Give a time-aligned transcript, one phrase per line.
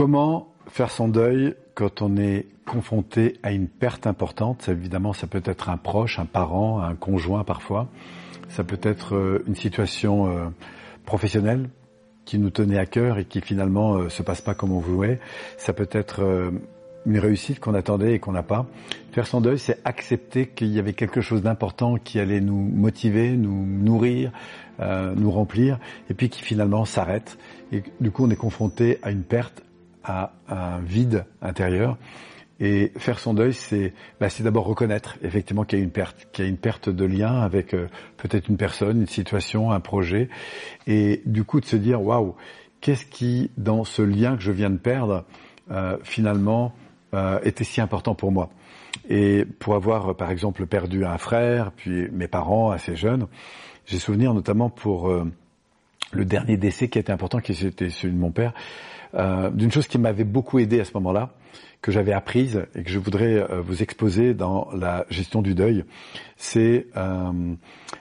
[0.00, 4.66] Comment faire son deuil quand on est confronté à une perte importante?
[4.70, 7.86] Évidemment, ça peut être un proche, un parent, un conjoint parfois.
[8.48, 10.46] Ça peut être euh, une situation euh,
[11.04, 11.68] professionnelle
[12.24, 15.20] qui nous tenait à cœur et qui finalement euh, se passe pas comme on voulait.
[15.58, 16.50] Ça peut être
[17.04, 18.64] une réussite qu'on attendait et qu'on n'a pas.
[19.12, 23.32] Faire son deuil, c'est accepter qu'il y avait quelque chose d'important qui allait nous motiver,
[23.32, 24.32] nous nourrir,
[24.78, 25.78] nous remplir,
[26.08, 27.36] et puis qui finalement s'arrête.
[27.70, 29.62] Et du coup, on est confronté à une perte,
[30.04, 31.96] à, un vide intérieur.
[32.62, 36.44] Et faire son deuil, c'est bah, d'abord reconnaître effectivement qu'il y a une perte, qu'il
[36.44, 40.28] y a une perte de lien avec euh, peut-être une personne, une situation, un projet,
[40.86, 42.34] et du coup de se dire waouh,
[42.82, 45.24] qu'est-ce qui dans ce lien que je viens de perdre
[45.70, 46.74] euh, finalement
[47.14, 48.50] euh, était si important pour moi?
[49.08, 53.26] Et pour avoir, par exemple, perdu un frère, puis mes parents assez jeunes,
[53.86, 55.24] j'ai souvenir notamment pour euh,
[56.12, 58.52] le dernier décès qui était important, qui était celui de mon père,
[59.14, 61.30] euh, d'une chose qui m'avait beaucoup aidé à ce moment-là,
[61.82, 65.84] que j'avais apprise et que je voudrais euh, vous exposer dans la gestion du deuil,
[66.36, 67.54] c'est euh,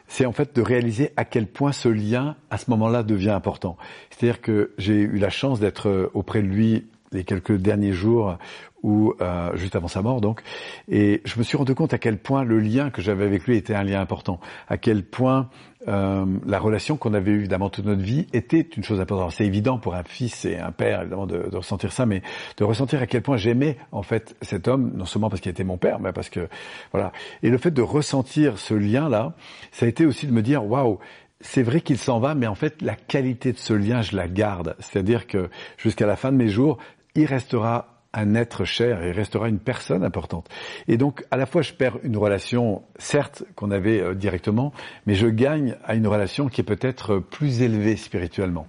[0.08, 3.78] c'est en fait de réaliser à quel point ce lien à ce moment-là devient important.
[4.10, 8.38] C'est-à-dire que j'ai eu la chance d'être auprès de lui les quelques derniers jours
[8.84, 10.42] ou euh, juste avant sa mort donc.
[10.88, 13.58] Et je me suis rendu compte à quel point le lien que j'avais avec lui
[13.58, 14.40] était un lien important.
[14.68, 15.50] À quel point
[15.88, 19.32] euh, la relation qu'on avait eue évidemment toute notre vie était une chose importante.
[19.32, 22.22] C'est évident pour un fils et un père évidemment de, de, ressentir ça mais
[22.58, 25.64] de ressentir à quel point j'aimais en fait cet homme non seulement parce qu'il était
[25.64, 26.48] mon père mais parce que
[26.92, 27.12] voilà.
[27.44, 29.34] Et le fait de ressentir ce lien là
[29.72, 31.00] ça a été aussi de me dire waouh
[31.42, 34.28] c'est vrai qu'il s'en va, mais en fait, la qualité de ce lien, je la
[34.28, 34.76] garde.
[34.80, 36.80] C'est-à-dire que jusqu'à la fin de mes jours,
[37.16, 40.50] il restera un être cher, il restera une personne importante.
[40.88, 44.74] Et donc, à la fois, je perds une relation, certes, qu'on avait euh, directement,
[45.06, 48.66] mais je gagne à une relation qui est peut-être plus élevée spirituellement.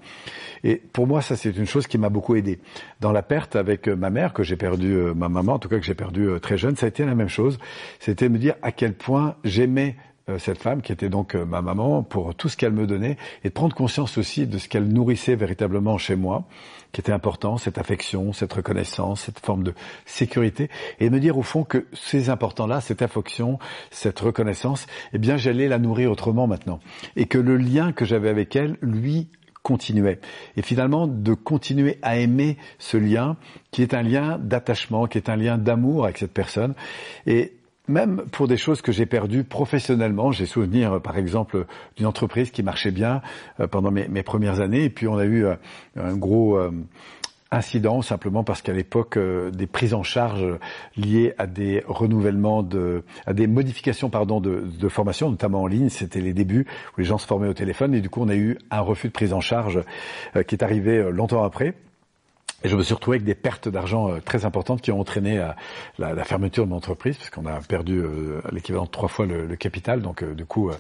[0.63, 2.61] Et pour moi, ça, c'est une chose qui m'a beaucoup aidé.
[3.01, 5.71] Dans la perte avec euh, ma mère, que j'ai perdu, euh, ma maman, en tout
[5.71, 7.59] cas que j'ai perdu très jeune, ça a été la même chose.
[7.99, 9.97] C'était me dire à quel point j'aimais
[10.39, 13.55] cette femme qui était donc ma maman pour tout ce qu'elle me donnait et de
[13.55, 16.45] prendre conscience aussi de ce qu'elle nourrissait véritablement chez moi
[16.93, 19.75] qui était important, cette affection, cette reconnaissance, cette forme de
[20.07, 20.69] sécurité,
[20.99, 23.59] et me dire au fond que ces importants-là, cette affection,
[23.91, 26.81] cette reconnaissance, eh bien j'allais la nourrir autrement maintenant,
[27.17, 29.29] et que le lien que j'avais avec elle, lui,
[29.63, 30.21] continuait.
[30.57, 33.37] Et finalement, de continuer à aimer ce lien,
[33.71, 36.75] qui est un lien d'attachement, qui est un lien d'amour avec cette personne,
[37.27, 37.53] et
[37.89, 40.33] même pour des choses que j'ai perdues professionnellement.
[40.33, 43.21] J'ai souvenir, par exemple, d'une entreprise qui marchait bien
[43.59, 45.55] euh, pendant mes, premières années, et puis on a eu euh,
[45.97, 46.71] un gros euh,
[47.51, 50.47] incident simplement parce qu'à l'époque des prises en charge
[50.97, 56.21] liées à des renouvellements de à des modifications pardon de formation notamment en ligne c'était
[56.21, 58.57] les débuts où les gens se formaient au téléphone et du coup on a eu
[58.71, 59.83] un refus de prise en charge
[60.47, 61.75] qui est arrivé longtemps après
[62.63, 65.39] et je me suis retrouvé avec des pertes d'argent euh, très importantes qui ont entraîné
[65.39, 65.49] euh,
[65.99, 69.57] la, fermeture de mon entreprise, parce qu'on a perdu euh, l'équivalent de trois fois le,
[69.57, 70.03] capital.
[70.03, 70.71] Donc du coup,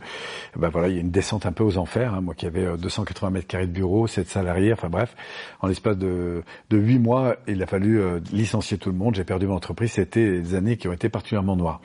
[0.56, 2.14] ben voilà, il y a une descente un peu aux enfers.
[2.14, 2.20] Hein.
[2.20, 5.14] Moi qui avais 280 mètres carrés de bureau, 7 salariés, enfin bref,
[5.60, 8.00] en l'espace de, 8 mois, il a fallu
[8.32, 9.16] licencier tout le monde.
[9.16, 9.92] J'ai perdu mon entreprise.
[9.92, 11.80] C'était des années qui ont été particulièrement noires.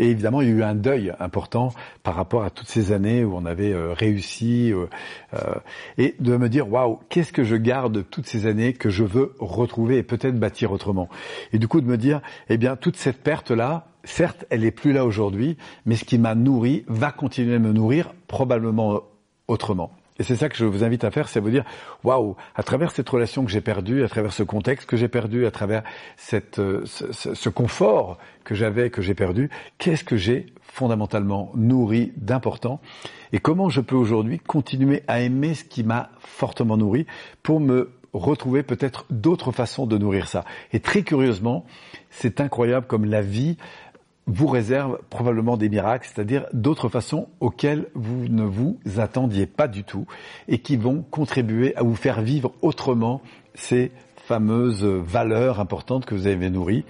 [0.00, 1.72] Et évidemment, il y a eu un deuil important
[2.02, 4.72] par rapport à toutes ces années où on avait réussi.
[5.98, 9.31] et de me dire, waouh, qu'est-ce que je garde toutes ces années que je veux
[9.38, 11.08] retrouver et peut-être bâtir autrement.
[11.52, 14.92] Et du coup de me dire, eh bien, toute cette perte-là, certes, elle est plus
[14.92, 15.56] là aujourd'hui,
[15.86, 19.02] mais ce qui m'a nourri va continuer à me nourrir probablement
[19.48, 19.92] autrement.
[20.18, 21.64] Et c'est ça que je vous invite à faire, c'est vous dire,
[22.04, 25.46] waouh, à travers cette relation que j'ai perdue, à travers ce contexte que j'ai perdu,
[25.46, 25.82] à travers
[26.16, 32.12] cette, euh, ce, ce confort que j'avais, que j'ai perdu, qu'est-ce que j'ai fondamentalement nourri
[32.16, 32.80] d'important
[33.32, 37.06] et comment je peux aujourd'hui continuer à aimer ce qui m'a fortement nourri
[37.42, 40.44] pour me retrouver peut-être d'autres façons de nourrir ça.
[40.72, 41.64] Et très curieusement,
[42.10, 43.56] c'est incroyable comme la vie
[44.26, 49.82] vous réserve probablement des miracles, c'est-à-dire d'autres façons auxquelles vous ne vous attendiez pas du
[49.82, 50.06] tout
[50.48, 53.20] et qui vont contribuer à vous faire vivre autrement
[53.54, 53.90] ces
[54.26, 56.84] fameuses valeurs importantes que vous avez nourries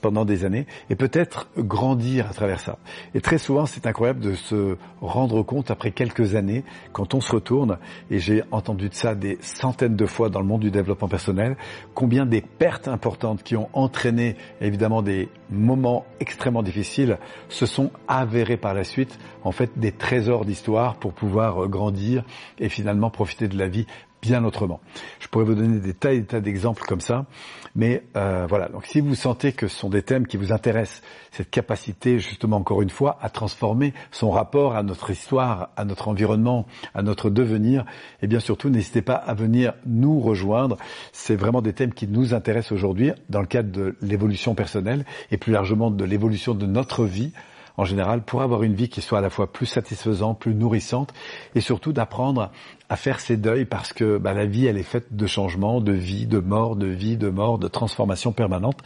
[0.00, 2.78] pendant des années et peut-être grandir à travers ça.
[3.14, 7.32] Et très souvent, c'est incroyable de se rendre compte après quelques années, quand on se
[7.32, 7.78] retourne,
[8.10, 11.56] et j'ai entendu de ça des centaines de fois dans le monde du développement personnel,
[11.94, 17.18] combien des pertes importantes qui ont entraîné évidemment des moments extrêmement difficiles
[17.48, 22.24] se sont avérés par la suite en fait des trésors d'histoire pour pouvoir grandir
[22.58, 23.86] et finalement profiter de la vie
[24.22, 24.80] bien autrement.
[25.18, 27.26] Je pourrais vous donner des tas et des tas d'exemples comme ça,
[27.74, 28.68] mais euh, voilà.
[28.68, 31.02] Donc si vous sentez que ce sont des thèmes qui vous intéressent,
[31.32, 36.08] cette capacité justement encore une fois à transformer son rapport à notre histoire, à notre
[36.08, 37.84] environnement, à notre devenir,
[38.22, 40.76] et bien surtout n'hésitez pas à venir nous rejoindre.
[41.12, 45.36] C'est vraiment des thèmes qui nous intéressent aujourd'hui dans le cadre de l'évolution personnelle et
[45.36, 47.32] plus largement de l'évolution de notre vie
[47.76, 51.12] en général pour avoir une vie qui soit à la fois plus satisfaisante, plus nourrissante
[51.54, 52.50] et surtout d'apprendre
[52.88, 55.92] à faire ses deuils parce que bah, la vie elle est faite de changements, de
[55.92, 58.78] vie, de mort, de vie, de mort, de transformation permanente.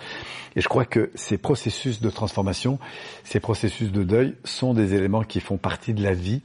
[0.56, 2.78] Et je crois que ces processus de transformation,
[3.24, 6.42] ces processus de deuil sont des éléments qui font partie de la vie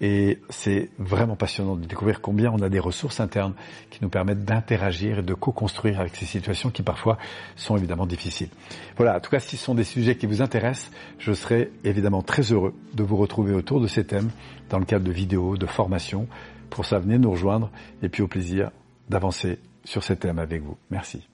[0.00, 3.54] et c'est vraiment passionnant de découvrir combien on a des ressources internes
[3.90, 7.16] qui nous permettent d'interagir et de co-construire avec ces situations qui parfois
[7.56, 8.50] sont évidemment difficiles.
[8.96, 12.22] Voilà, en tout cas, si ce sont des sujets qui vous intéressent, je serai évidemment
[12.22, 14.30] très heureux de vous retrouver autour de ces thèmes
[14.68, 16.28] dans le cadre de vidéos, de formations.
[16.68, 17.70] Pour ça, venez nous rejoindre
[18.02, 18.70] et puis au plaisir
[19.08, 20.76] d'avancer sur ces thèmes avec vous.
[20.90, 21.26] Merci.